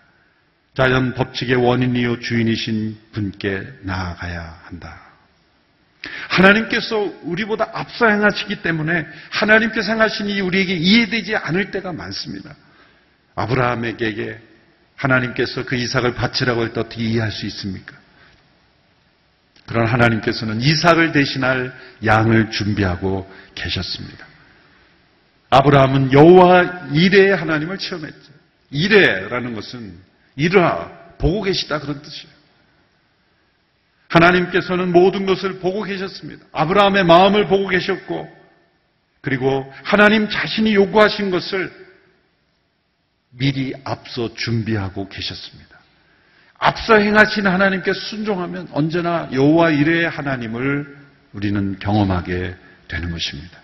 자연 0.75 1.13
법칙의 1.15 1.55
원인이요 1.55 2.19
주인이신 2.19 2.97
분께 3.11 3.63
나아가야 3.81 4.59
한다. 4.65 5.04
하나님께서 6.29 7.13
우리보다 7.23 7.69
앞서 7.73 8.07
행하시기 8.07 8.61
때문에 8.61 9.05
하나님께서 9.29 9.93
행하시니 9.93 10.41
우리에게 10.41 10.73
이해되지 10.73 11.35
않을 11.35 11.71
때가 11.71 11.93
많습니다. 11.93 12.55
아브라함에게 13.35 14.39
하나님께서 14.95 15.65
그 15.65 15.75
이삭을 15.75 16.15
바치라고 16.15 16.61
할때 16.61 16.79
어떻게 16.79 17.03
이해할 17.03 17.31
수 17.31 17.45
있습니까? 17.47 17.95
그런 19.65 19.87
하나님께서는 19.87 20.61
이삭을 20.61 21.11
대신할 21.11 21.73
양을 22.05 22.51
준비하고 22.51 23.29
계셨습니다. 23.55 24.25
아브라함은 25.49 26.13
여호와 26.13 26.89
이레의 26.91 27.35
하나님을 27.35 27.77
체험했죠. 27.77 28.31
이레라는 28.71 29.53
것은 29.55 29.97
이르하 30.35 30.89
보고 31.17 31.41
계시다 31.41 31.79
그런 31.79 32.01
뜻이에요. 32.01 32.34
하나님께서는 34.15 34.93
모든 34.93 35.25
것을 35.25 35.59
보고 35.59 35.83
계셨습니다. 35.83 36.45
아브라함의 36.53 37.03
마음을 37.03 37.47
보고 37.47 37.67
계셨고 37.67 38.33
그리고 39.19 39.71
하나님 39.83 40.29
자신이 40.29 40.73
요구하신 40.73 41.31
것을 41.31 41.71
미리 43.31 43.73
앞서 43.83 44.33
준비하고 44.33 45.09
계셨습니다. 45.09 45.75
앞서 46.57 46.95
행하신 46.95 47.45
하나님께 47.45 47.91
순종하면 47.93 48.69
언제나 48.71 49.27
여호와 49.33 49.71
이레의 49.71 50.09
하나님을 50.09 50.97
우리는 51.33 51.77
경험하게 51.79 52.55
되는 52.87 53.11
것입니다. 53.11 53.59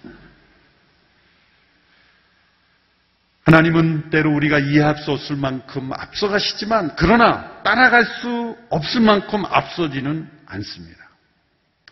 하나님은 3.45 4.09
때로 4.09 4.33
우리가 4.35 4.59
이해할 4.59 4.97
수 4.97 5.11
없을 5.11 5.35
만큼 5.37 5.91
앞서가시지만 5.93 6.95
그러나 6.97 7.61
따라갈 7.63 8.05
수 8.05 8.57
없을 8.69 9.01
만큼 9.01 9.45
앞서지는 9.45 10.40
않습니다. 10.51 11.09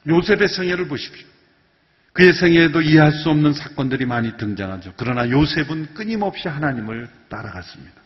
요셉의 0.07 0.47
생애를 0.47 0.87
보십시오. 0.87 1.27
그의 2.13 2.33
생애에도 2.33 2.81
이해할 2.81 3.11
수 3.13 3.29
없는 3.29 3.53
사건들이 3.53 4.05
많이 4.05 4.35
등장하죠. 4.37 4.93
그러나 4.97 5.29
요셉은 5.29 5.93
끊임없이 5.93 6.47
하나님을 6.47 7.07
따라갔습니다. 7.29 8.01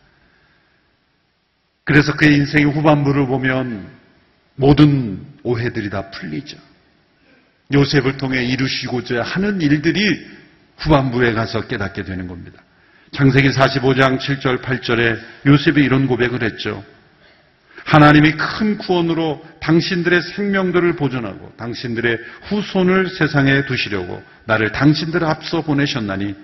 그래서 1.85 2.13
그의 2.13 2.35
인생의 2.35 2.71
후반부를 2.71 3.27
보면 3.27 3.87
모든 4.55 5.25
오해들이 5.43 5.89
다 5.89 6.09
풀리죠. 6.11 6.57
요셉을 7.73 8.17
통해 8.17 8.43
이루시고자 8.45 9.23
하는 9.23 9.61
일들이 9.61 10.25
후반부에 10.77 11.33
가서 11.33 11.67
깨닫게 11.67 12.03
되는 12.03 12.27
겁니다. 12.27 12.61
창세기 13.11 13.49
45장 13.49 14.19
7절 14.19 14.61
8절에 14.61 15.19
요셉이 15.45 15.83
이런 15.83 16.07
고백을 16.07 16.43
했죠. 16.43 16.83
하나님이 17.85 18.31
큰 18.31 18.77
구원으로 18.77 19.45
당신들의 19.63 20.21
생명들을 20.21 20.97
보존하고 20.97 21.54
당신들의 21.56 22.19
후손을 22.49 23.10
세상에 23.10 23.65
두시려고 23.65 24.21
나를 24.45 24.73
당신들 24.73 25.23
앞서 25.23 25.62
보내셨나니 25.62 26.36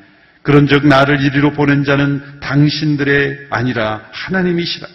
그런즉 0.41 0.87
나를 0.87 1.21
이리로 1.21 1.51
보낸 1.51 1.83
자는 1.83 2.39
당신들의 2.39 3.47
아니라 3.49 4.07
하나님이시라. 4.11 4.87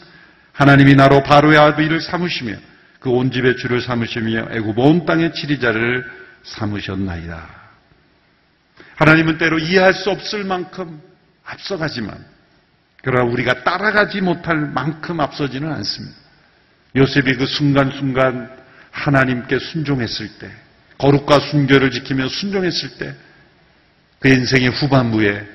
하나님이 0.52 0.94
나로 0.94 1.22
바로의 1.22 1.58
아비를 1.58 2.00
삼으시며 2.00 2.54
그 2.98 3.10
온 3.10 3.30
집의 3.30 3.58
주를 3.58 3.82
삼으시며 3.82 4.48
애굽 4.52 4.78
온 4.78 5.04
땅의 5.04 5.34
치리자를 5.34 6.10
삼으셨나이다. 6.44 7.46
하나님은 8.96 9.36
때로 9.36 9.58
이해할 9.58 9.92
수 9.92 10.10
없을 10.10 10.44
만큼 10.44 11.02
앞서가지만 11.44 12.16
그러나 13.02 13.30
우리가 13.30 13.64
따라가지 13.64 14.22
못할 14.22 14.56
만큼 14.56 15.20
앞서지는 15.20 15.70
않습니다. 15.70 16.23
요셉이 16.96 17.34
그 17.34 17.46
순간순간 17.46 18.50
하나님께 18.90 19.58
순종했을 19.58 20.38
때 20.38 20.50
거룩과 20.98 21.40
순결을 21.40 21.90
지키며 21.90 22.28
순종했을 22.28 22.98
때 22.98 23.14
그 24.24 24.30
인생의 24.30 24.70
후반부에 24.70 25.46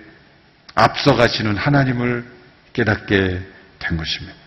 앞서가시는 0.75 1.57
하나님을 1.57 2.23
깨닫게 2.73 3.41
된 3.79 3.97
것입니다. 3.97 4.37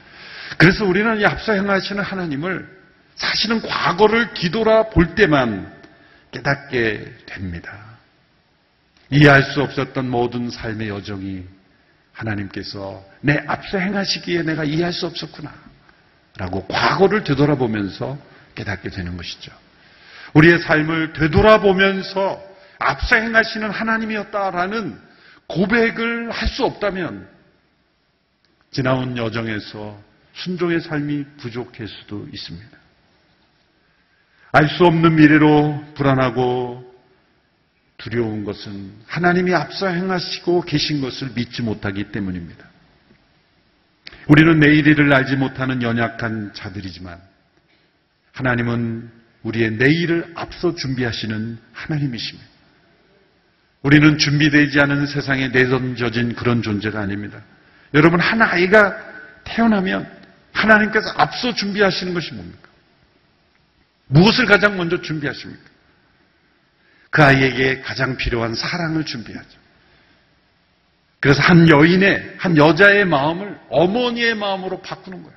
그래서 0.58 0.84
우리는 0.84 1.20
이 1.20 1.24
앞서 1.26 1.54
행하시는 1.54 2.00
하나님을 2.00 2.68
사실은 3.16 3.60
과거를 3.60 4.32
뒤돌아 4.34 4.90
볼 4.90 5.16
때만 5.16 5.72
깨닫게 6.30 7.12
됩니다. 7.26 7.76
이해할 9.10 9.42
수 9.42 9.60
없었던 9.60 10.08
모든 10.08 10.50
삶의 10.50 10.90
여정이 10.90 11.42
하나님께서 12.12 13.04
내 13.22 13.42
앞서 13.48 13.78
행하시기에 13.78 14.44
내가 14.44 14.62
이해할 14.62 14.92
수 14.92 15.06
없었구나. 15.06 15.52
라고 16.38 16.66
과거를 16.66 17.24
되돌아보면서 17.24 18.18
깨닫게 18.54 18.90
되는 18.90 19.16
것이죠. 19.16 19.52
우리의 20.34 20.58
삶을 20.60 21.12
되돌아보면서 21.12 22.42
앞서 22.78 23.16
행하시는 23.16 23.70
하나님이었다라는 23.70 24.98
고백을 25.46 26.30
할 26.30 26.48
수 26.48 26.64
없다면 26.64 27.28
지나온 28.70 29.16
여정에서 29.16 30.00
순종의 30.34 30.80
삶이 30.80 31.24
부족할 31.38 31.86
수도 31.86 32.26
있습니다. 32.32 32.78
알 34.52 34.68
수 34.68 34.84
없는 34.84 35.16
미래로 35.16 35.84
불안하고 35.94 36.90
두려운 37.98 38.44
것은 38.44 38.92
하나님이 39.06 39.54
앞서 39.54 39.86
행하시고 39.88 40.62
계신 40.62 41.00
것을 41.00 41.30
믿지 41.34 41.62
못하기 41.62 42.10
때문입니다. 42.12 42.71
우리는 44.28 44.60
내일을 44.60 45.12
알지 45.12 45.36
못하는 45.36 45.82
연약한 45.82 46.52
자들이지만 46.54 47.18
하나님은 48.32 49.10
우리의 49.42 49.72
내일을 49.72 50.32
앞서 50.34 50.74
준비하시는 50.74 51.58
하나님이십니다. 51.72 52.52
우리는 53.82 54.16
준비되지 54.16 54.80
않은 54.80 55.06
세상에 55.06 55.48
내던져진 55.48 56.34
그런 56.34 56.62
존재가 56.62 57.00
아닙니다. 57.00 57.42
여러분, 57.94 58.20
한 58.20 58.40
아이가 58.40 58.96
태어나면 59.44 60.08
하나님께서 60.52 61.10
앞서 61.16 61.52
준비하시는 61.54 62.14
것이 62.14 62.32
뭡니까? 62.32 62.68
무엇을 64.06 64.46
가장 64.46 64.76
먼저 64.76 65.00
준비하십니까? 65.00 65.62
그 67.10 67.22
아이에게 67.22 67.80
가장 67.80 68.16
필요한 68.16 68.54
사랑을 68.54 69.04
준비하죠. 69.04 69.61
그래서 71.22 71.40
한 71.40 71.68
여인의, 71.68 72.34
한 72.36 72.56
여자의 72.56 73.04
마음을 73.04 73.56
어머니의 73.70 74.34
마음으로 74.34 74.82
바꾸는 74.82 75.22
거예요. 75.22 75.36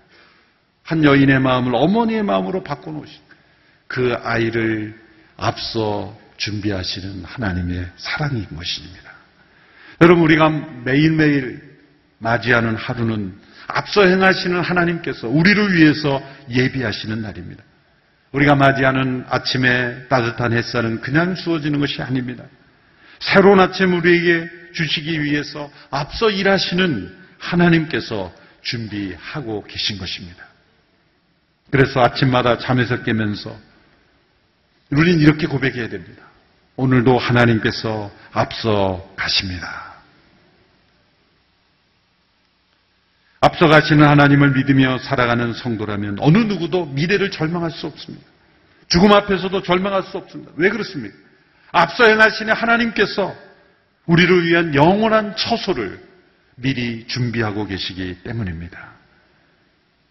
한 0.82 1.04
여인의 1.04 1.40
마음을 1.40 1.76
어머니의 1.76 2.24
마음으로 2.24 2.64
바꿔놓으신 2.64 3.22
그 3.86 4.16
아이를 4.24 5.00
앞서 5.38 6.18
준비하시는 6.38 7.24
하나님의 7.24 7.86
사랑인 7.98 8.48
것입니다. 8.56 9.12
여러분, 10.02 10.24
우리가 10.24 10.50
매일매일 10.86 11.62
맞이하는 12.18 12.76
하루는 12.76 13.36
앞서 13.68 14.08
행하시는 14.08 14.60
하나님께서 14.60 15.28
우리를 15.28 15.76
위해서 15.76 16.20
예비하시는 16.50 17.22
날입니다. 17.22 17.64
우리가 18.32 18.56
맞이하는 18.56 19.26
아침에 19.30 20.08
따뜻한 20.08 20.52
햇살은 20.52 21.02
그냥 21.02 21.36
주어지는 21.36 21.80
것이 21.80 22.02
아닙니다. 22.02 22.44
새로운 23.20 23.60
아침 23.60 23.94
우리에게 23.94 24.65
주시기 24.76 25.24
위해서 25.24 25.72
앞서 25.90 26.30
일하시는 26.30 27.18
하나님께서 27.40 28.34
준비하고 28.62 29.64
계신 29.66 29.98
것입니다. 29.98 30.46
그래서 31.72 32.02
아침마다 32.02 32.58
잠에서 32.58 33.02
깨면서 33.04 33.58
우리는 34.92 35.20
이렇게 35.20 35.48
고백해야 35.48 35.90
됩니다. 35.90 36.24
오늘도 36.76 37.18
하나님께서 37.18 38.12
앞서 38.32 39.12
가십니다. 39.16 39.96
앞서 43.40 43.68
가시는 43.68 44.08
하나님을 44.08 44.52
믿으며 44.52 44.98
살아가는 45.00 45.54
성도라면 45.54 46.18
어느 46.20 46.38
누구도 46.40 46.86
미래를 46.88 47.32
절망할 47.32 47.72
수 47.72 47.88
없습니다. 47.88 48.26
죽음 48.88 49.14
앞에서도 49.14 49.62
절망할 49.62 50.04
수 50.04 50.18
없습니다. 50.18 50.52
왜 50.56 50.70
그렇습니까? 50.70 51.16
앞서 51.72 52.06
행하시는 52.06 52.54
하나님께서 52.54 53.36
우리를 54.06 54.46
위한 54.46 54.76
영원한 54.76 55.36
처소를 55.36 56.00
미리 56.56 57.06
준비하고 57.08 57.66
계시기 57.66 58.20
때문입니다. 58.24 58.94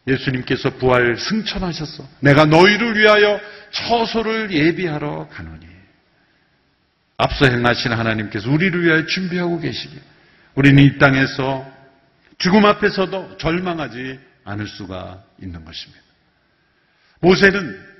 예수님께서 0.07 0.71
부활 0.77 1.17
승천하셨어. 1.17 2.07
내가 2.21 2.45
너희를 2.45 2.97
위하여 2.99 3.41
처소를 3.71 4.53
예비하러 4.53 5.29
가노니. 5.29 5.67
앞서 7.17 7.47
행하신 7.47 7.93
하나님께서 7.93 8.51
우리를 8.51 8.85
위하여 8.85 9.07
준비하고 9.07 9.61
계시기. 9.61 9.99
우리는 10.55 10.83
이 10.83 10.99
땅에서 10.99 11.73
죽음 12.39 12.65
앞에서도 12.67 13.39
절망하지 13.39 14.19
않을 14.45 14.67
수가 14.67 15.23
있는 15.41 15.65
것입니다. 15.65 16.03
모세는 17.21 17.95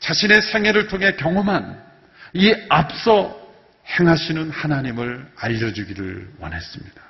자신의 0.00 0.42
생애를 0.42 0.88
통해 0.88 1.14
경험한 1.14 1.80
이 2.34 2.52
앞서 2.68 3.41
행하시는 3.86 4.50
하나님을 4.50 5.30
알려주기를 5.36 6.30
원했습니다. 6.38 7.02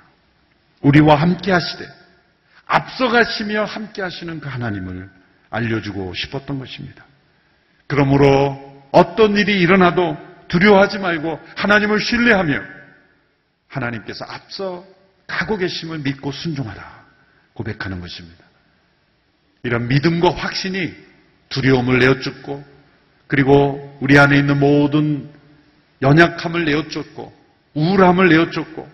우리와 0.81 1.15
함께 1.15 1.51
하시되 1.51 1.85
앞서가시며 2.65 3.65
함께 3.65 4.01
하시는 4.01 4.39
그 4.39 4.49
하나님을 4.49 5.09
알려주고 5.49 6.13
싶었던 6.13 6.59
것입니다. 6.59 7.05
그러므로 7.87 8.83
어떤 8.91 9.37
일이 9.37 9.59
일어나도 9.59 10.17
두려워하지 10.47 10.99
말고 10.99 11.39
하나님을 11.55 11.99
신뢰하며 11.99 12.61
하나님께서 13.67 14.25
앞서 14.25 14.85
가고 15.27 15.57
계심을 15.57 15.99
믿고 15.99 16.31
순종하라 16.31 17.03
고백하는 17.53 18.01
것입니다. 18.01 18.43
이런 19.63 19.87
믿음과 19.87 20.35
확신이 20.35 20.93
두려움을 21.49 21.99
내어쫓고 21.99 22.63
그리고 23.27 23.97
우리 24.01 24.19
안에 24.19 24.37
있는 24.37 24.59
모든 24.59 25.29
연약함을 26.03 26.65
내어쫓고 26.65 27.33
우울함을 27.73 28.29
내어쫓고 28.29 28.87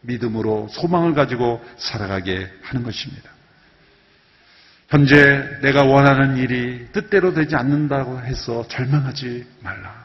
믿음으로 0.00 0.68
소망을 0.70 1.14
가지고 1.14 1.64
살아가게 1.78 2.50
하는 2.62 2.82
것입니다. 2.82 3.30
현재 4.88 5.58
내가 5.62 5.84
원하는 5.84 6.36
일이 6.36 6.86
뜻대로 6.92 7.32
되지 7.32 7.56
않는다고 7.56 8.20
해서 8.20 8.66
절망하지 8.68 9.46
말라. 9.60 10.04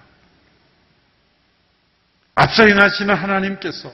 앞서 2.35 2.65
행하시는 2.65 3.13
하나님께서 3.13 3.91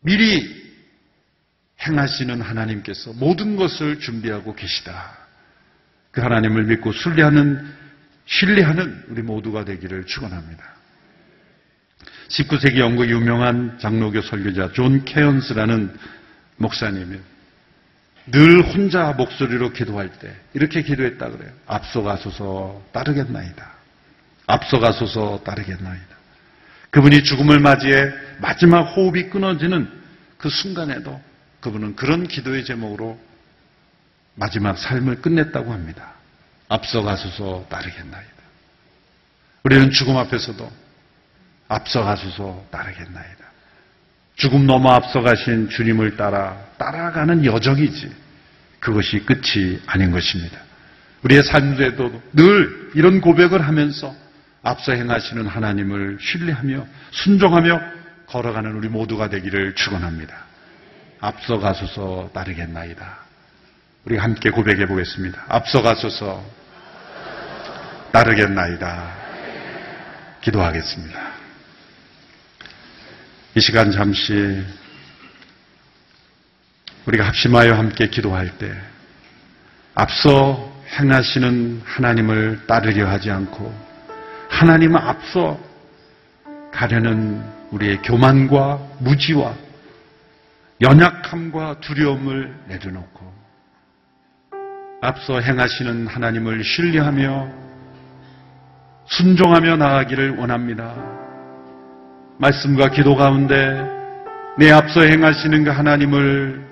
미리 0.00 0.62
행하시는 1.80 2.40
하나님께서 2.40 3.12
모든 3.14 3.56
것을 3.56 3.98
준비하고 3.98 4.54
계시다. 4.54 5.18
그 6.12 6.20
하나님을 6.20 6.64
믿고 6.64 6.92
신뢰하는 6.92 7.81
신뢰하는 8.26 9.04
우리 9.08 9.22
모두가 9.22 9.64
되기를 9.64 10.06
축원합니다. 10.06 10.64
19세기 12.28 12.78
영국 12.78 13.08
유명한 13.08 13.78
장로교 13.78 14.22
설교자 14.22 14.72
존 14.72 15.04
케언스라는 15.04 15.94
목사님이 16.56 17.18
늘 18.26 18.62
혼자 18.62 19.12
목소리로 19.12 19.72
기도할 19.72 20.10
때 20.18 20.34
이렇게 20.54 20.82
기도했다 20.82 21.30
그래요. 21.30 21.50
앞서가소서 21.66 22.82
따르겠나이다. 22.92 23.72
앞서가소서 24.46 25.42
따르겠나이다. 25.44 26.16
그분이 26.90 27.24
죽음을 27.24 27.58
맞이해 27.58 28.12
마지막 28.40 28.82
호흡이 28.82 29.28
끊어지는 29.30 29.90
그 30.38 30.48
순간에도 30.48 31.20
그분은 31.60 31.96
그런 31.96 32.26
기도의 32.26 32.64
제목으로 32.64 33.18
마지막 34.34 34.78
삶을 34.78 35.22
끝냈다고 35.22 35.72
합니다. 35.72 36.14
앞서가소서 36.72 37.66
따르겠나이다. 37.68 38.32
우리는 39.64 39.90
죽음 39.90 40.16
앞에서도 40.16 40.70
앞서가소서 41.68 42.66
따르겠나이다. 42.70 43.44
죽음 44.36 44.66
넘어 44.66 44.92
앞서가신 44.92 45.68
주님을 45.68 46.16
따라 46.16 46.56
따라가는 46.78 47.44
여정이지 47.44 48.10
그것이 48.80 49.20
끝이 49.20 49.80
아닌 49.86 50.10
것입니다. 50.10 50.58
우리의 51.22 51.42
삶에도 51.44 52.22
늘 52.32 52.90
이런 52.94 53.20
고백을 53.20 53.62
하면서 53.62 54.14
앞서 54.62 54.92
행하시는 54.92 55.46
하나님을 55.46 56.18
신뢰하며 56.20 56.86
순종하며 57.10 57.80
걸어가는 58.26 58.72
우리 58.72 58.88
모두가 58.88 59.28
되기를 59.28 59.74
축원합니다. 59.74 60.34
앞서가소서 61.20 62.30
따르겠나이다. 62.32 63.18
우리 64.04 64.16
함께 64.16 64.50
고백해 64.50 64.86
보겠습니다. 64.86 65.44
앞서가소서 65.48 66.61
따르겠나이다. 68.12 69.14
기도하겠습니다. 70.42 71.32
이 73.54 73.60
시간 73.60 73.90
잠시 73.90 74.64
우리가 77.06 77.26
합심하여 77.26 77.74
함께 77.74 78.08
기도할 78.08 78.56
때 78.58 78.72
앞서 79.94 80.72
행하시는 80.98 81.82
하나님을 81.84 82.66
따르려 82.66 83.08
하지 83.08 83.30
않고 83.30 83.74
하나님을 84.50 85.00
앞서 85.00 85.58
가려는 86.70 87.42
우리의 87.70 88.02
교만과 88.02 88.78
무지와 89.00 89.54
연약함과 90.80 91.80
두려움을 91.80 92.54
내려놓고 92.66 93.32
앞서 95.00 95.40
행하시는 95.40 96.06
하나님을 96.06 96.62
신뢰하며 96.62 97.71
순종하며 99.06 99.76
나가기를 99.76 100.36
원합니다. 100.38 100.94
말씀과 102.38 102.90
기도 102.90 103.14
가운데 103.14 103.84
내 104.58 104.70
앞서 104.70 105.02
행하시는 105.02 105.64
그 105.64 105.70
하나님을 105.70 106.66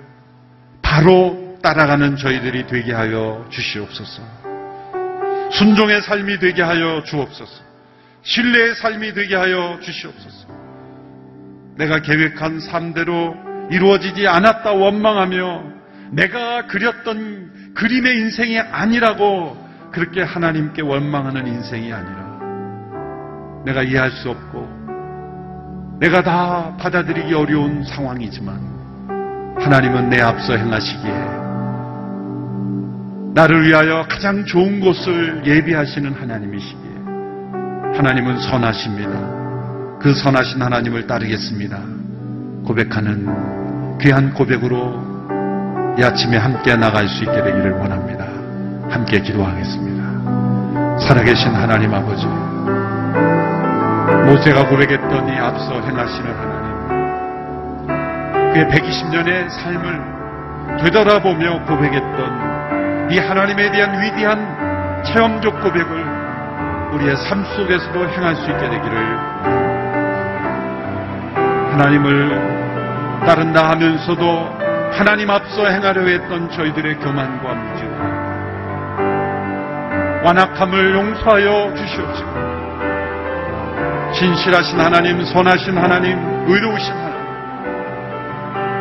바로 0.81 1.57
따라가는 1.61 2.17
저희들이 2.17 2.67
되게 2.67 2.93
하여 2.93 3.45
주시옵소서. 3.49 4.21
순종의 5.51 6.01
삶이 6.01 6.39
되게 6.39 6.61
하여 6.61 7.03
주옵소서. 7.03 7.63
신뢰의 8.23 8.75
삶이 8.75 9.13
되게 9.13 9.35
하여 9.35 9.79
주시옵소서. 9.81 10.47
내가 11.75 12.01
계획한 12.01 12.59
삶대로 12.59 13.35
이루어지지 13.69 14.27
않았다 14.27 14.71
원망하며 14.71 15.63
내가 16.11 16.67
그렸던 16.67 17.73
그림의 17.73 18.17
인생이 18.17 18.59
아니라고 18.59 19.57
그렇게 19.91 20.21
하나님께 20.21 20.81
원망하는 20.81 21.47
인생이 21.47 21.91
아니라 21.91 22.31
내가 23.65 23.83
이해할 23.83 24.11
수 24.11 24.29
없고 24.29 24.81
내가 25.99 26.23
다 26.23 26.75
받아들이기 26.77 27.33
어려운 27.33 27.83
상황이지만 27.83 28.71
하나님은 29.59 30.09
내 30.09 30.21
앞서 30.21 30.55
행하시기에 30.55 31.11
나를 33.33 33.67
위하여 33.67 34.05
가장 34.09 34.43
좋은 34.45 34.79
곳을 34.79 35.43
예비하시는 35.45 36.13
하나님이시기에 36.13 36.91
하나님은 37.95 38.39
선하십니다. 38.39 39.99
그 39.99 40.13
선하신 40.13 40.61
하나님을 40.61 41.05
따르겠습니다. 41.05 41.79
고백하는 42.65 43.99
귀한 43.99 44.33
고백으로 44.33 45.11
이 45.99 46.03
아침에 46.03 46.37
함께 46.37 46.75
나갈 46.75 47.07
수 47.07 47.23
있게 47.23 47.43
되기를 47.43 47.73
원합니다. 47.73 48.40
함께 48.91 49.19
기도하겠습니다. 49.21 50.99
살아계신 50.99 51.55
하나님 51.55 51.93
아버지, 51.93 52.27
모세가 54.25 54.67
고백했던 54.67 55.29
이 55.29 55.37
앞서 55.37 55.79
행하시는 55.79 56.33
하나님, 56.35 56.61
그의 58.53 58.65
120년의 58.67 59.49
삶을 59.49 60.21
되돌아보며 60.83 61.65
고백했던 61.65 63.11
이 63.11 63.17
하나님에 63.17 63.71
대한 63.71 64.01
위대한 64.01 65.03
체험적 65.05 65.61
고백을 65.61 66.05
우리의 66.93 67.15
삶 67.15 67.43
속에서도 67.55 68.09
행할 68.09 68.35
수 68.35 68.51
있게 68.51 68.69
되기를 68.69 69.17
하나님을 71.71 73.21
따른다 73.25 73.69
하면서도 73.69 74.59
하나님 74.91 75.29
앞서 75.29 75.65
행하려 75.67 76.05
했던 76.05 76.51
저희들의 76.51 76.99
교만과 76.99 77.53
무지와 77.53 78.10
완악함을 80.23 80.93
용서하여 80.93 81.73
주시옵시고 81.75 82.51
진실하신 84.13 84.79
하나님, 84.79 85.23
선하신 85.23 85.77
하나님, 85.77 86.17
의로우신 86.47 86.93
하나님 86.93 87.11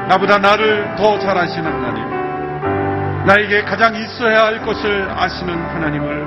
나보다 0.08 0.38
나를 0.38 0.96
더 0.96 1.18
잘하시는 1.18 1.72
하나님 1.72 2.10
나에게 3.26 3.62
가장 3.62 3.94
있어야 3.94 4.46
할 4.46 4.60
것을 4.62 5.08
아시는 5.16 5.54
하나님을 5.54 6.26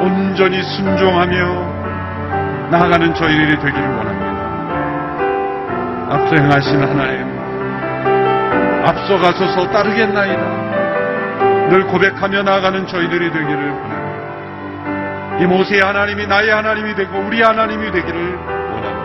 온전히 0.00 0.62
순종하며 0.62 1.78
나아가는 2.70 3.14
저희들이 3.14 3.58
되기를 3.58 3.88
원합니다. 3.96 4.28
앞서 6.14 6.36
행하신 6.36 6.80
하나님 6.80 7.38
앞서가소서 8.86 9.70
따르겠나이다. 9.70 10.67
늘 11.68 11.86
고백하며 11.86 12.42
나아가는 12.42 12.86
저희들이 12.86 13.30
되기를 13.30 13.70
원합니다. 13.70 15.38
이 15.40 15.46
모세의 15.46 15.82
하나님이 15.82 16.26
나의 16.26 16.50
하나님이 16.50 16.94
되고 16.94 17.18
우리 17.18 17.42
하나님이 17.42 17.90
되기를 17.90 18.36
원합니다. 18.36 18.98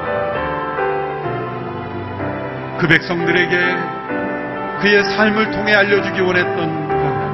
그 2.79 2.87
백성들에게 2.87 3.57
그의 4.81 5.03
삶을 5.03 5.51
통해 5.51 5.73
알려주기 5.73 6.21
원했던 6.21 6.87
그 6.87 6.93
하나님. 6.93 7.33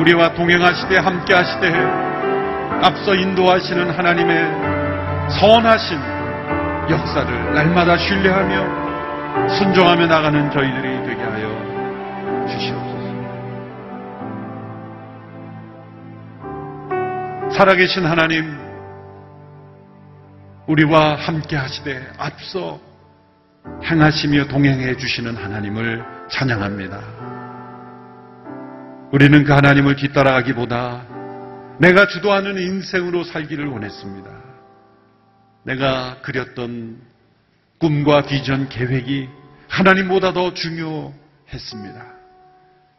우리와 0.00 0.32
동행하시되 0.34 0.96
함께 0.98 1.34
하시되 1.34 1.72
앞서 2.82 3.14
인도하시는 3.14 3.90
하나님의 3.90 5.30
선하신 5.30 5.98
역사를 6.90 7.54
날마다 7.54 7.96
신뢰하며 7.96 9.48
순종하며 9.48 10.06
나가는 10.06 10.50
저희들이 10.50 11.02
되게 11.04 11.22
하여 11.22 11.48
주시옵소서. 12.48 12.97
살아계신 17.58 18.06
하나님, 18.06 18.56
우리와 20.68 21.16
함께 21.16 21.56
하시되 21.56 22.08
앞서 22.16 22.80
행하시며 23.82 24.46
동행해 24.46 24.96
주시는 24.96 25.34
하나님을 25.34 26.04
찬양합니다. 26.30 27.02
우리는 29.10 29.42
그 29.42 29.52
하나님을 29.52 29.96
뒤따라가기보다 29.96 31.04
내가 31.80 32.06
주도하는 32.06 32.58
인생으로 32.58 33.24
살기를 33.24 33.66
원했습니다. 33.66 34.30
내가 35.64 36.18
그렸던 36.22 37.00
꿈과 37.80 38.22
비전 38.22 38.68
계획이 38.68 39.28
하나님보다 39.66 40.32
더 40.32 40.54
중요했습니다. 40.54 42.06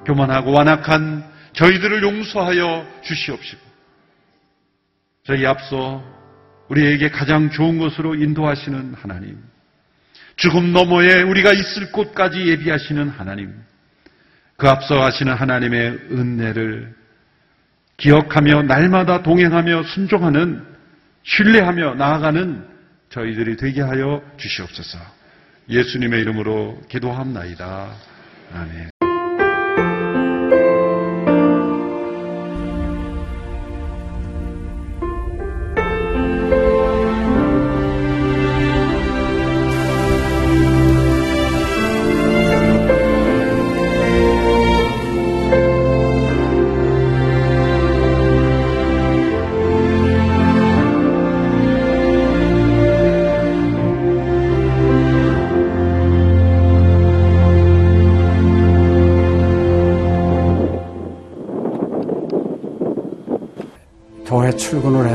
교만하고 0.06 0.52
완악한 0.52 1.24
저희들을 1.54 2.04
용서하여 2.04 2.86
주시옵시고 3.04 3.69
저희 5.30 5.46
앞서 5.46 6.04
우리에게 6.70 7.12
가장 7.12 7.52
좋은 7.52 7.78
것으로 7.78 8.16
인도하시는 8.16 8.96
하나님 8.96 9.38
죽음 10.38 10.74
너머에 10.74 11.22
우리가 11.22 11.54
있을 11.54 11.92
곳까지 11.92 12.48
예비하시는 12.48 13.10
하나님 13.10 13.54
그 14.58 14.68
앞서 14.68 15.00
하시는 15.00 15.32
하나님의 15.32 16.00
은혜를 16.12 16.96
기억하며 17.98 18.64
날마다 18.64 19.22
동행하며 19.22 19.84
순종하는 19.84 20.66
신뢰하며 21.22 21.94
나아가는 21.94 22.66
저희들이 23.10 23.58
되게 23.58 23.82
하여 23.82 24.24
주시옵소서. 24.38 24.98
예수님의 25.70 26.22
이름으로 26.22 26.82
기도합나이다. 26.90 27.94
아멘. 28.54 28.99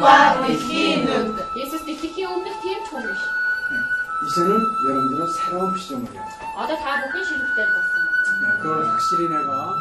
눈과 0.00 0.40
빛이 0.46 1.04
눈. 1.04 1.36
Jesus 1.54 1.84
die 1.84 1.94
Kiki 1.96 2.24
und 2.26 2.42
nicht 2.42 2.62
hier 2.62 2.78
tunisch. 2.88 3.20
이제는 4.26 4.50
여러분들은 4.88 5.26
새로운 5.32 5.74
피조물이야. 5.74 6.22
아다 6.56 6.76
다 6.76 7.02
보기 7.02 7.24
싫을 7.24 7.40
때 7.56 7.64
봤어. 7.66 7.88
네, 8.40 8.62
그걸 8.62 8.86
확실히 8.88 9.28
내가 9.28 9.74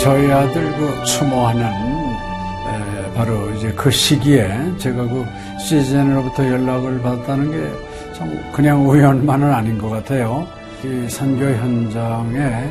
저희 0.00 0.30
아들 0.32 0.72
그 0.76 1.04
추모하는 1.04 1.62
에, 1.64 3.12
바로 3.14 3.50
이제 3.50 3.72
그 3.72 3.90
시기에 3.90 4.76
제가 4.78 5.04
그 5.04 5.24
시즌으로부터 5.60 6.44
연락을 6.48 7.00
받았다는 7.02 7.50
게 7.52 7.92
참 8.12 8.52
그냥 8.52 8.86
우연만은 8.88 9.52
아닌 9.52 9.78
것 9.78 9.88
같아요. 9.88 10.46
이 10.84 11.08
선교 11.08 11.44
현장에 11.46 12.70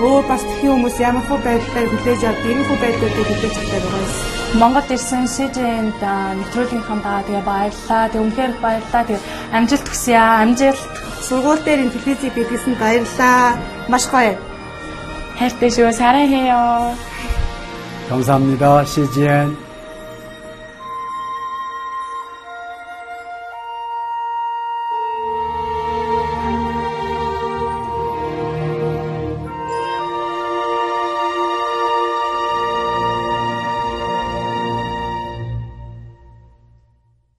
өөр 0.00 0.22
бас 0.28 0.42
тхэн 0.44 0.70
хүмүүс 0.72 0.96
ямар 1.00 1.24
хөө 1.28 1.38
байдлаар 1.46 1.88
хүлээж 1.90 2.22
авд 2.28 2.42
ийм 2.48 2.60
хөө 2.68 2.78
байдлуудыг 2.82 3.26
хүлээж 3.28 3.54
авдаг 3.60 3.82
байгаа 3.84 4.04
юм. 4.04 4.36
Монгол 4.60 4.88
ирсэн 4.94 5.24
СЖН-д 5.34 6.02
нэвтрүүлгийнхаа 6.38 6.98
даа 7.04 7.20
тэгээ 7.26 7.44
баярлаа. 7.50 8.04
Тэг 8.12 8.20
үнхээр 8.24 8.52
баярлаа. 8.64 9.02
Тэг 9.08 9.18
амжилт 9.56 9.86
хүсье 9.88 10.16
аа. 10.16 10.40
Амжилт. 10.44 10.92
Сургууль 11.26 11.64
дээр 11.64 11.84
ин 11.84 11.90
телевизийг 11.92 12.32
бидлсэн 12.36 12.74
баярлаа. 12.80 13.56
Маш 13.88 14.04
гоё. 14.12 14.36
хайртай 15.38 15.70
шүү. 15.70 15.92
사랑해요. 15.92 16.94
감사합니다. 18.08 18.84
CGN 18.84 19.56